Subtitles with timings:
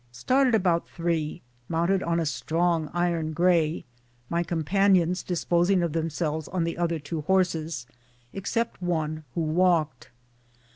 [0.11, 3.85] Started about 3, mounted on a strong iron grey,
[4.31, 7.85] my companions disposing of themselves on the other two horses,
[8.33, 10.09] except one, who walked.